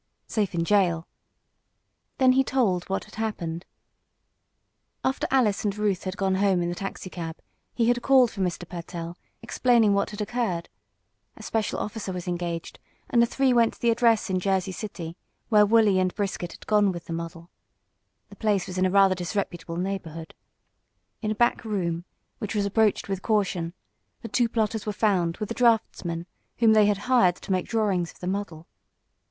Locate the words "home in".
6.41-6.69